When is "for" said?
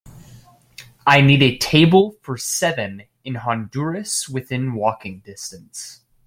2.23-2.35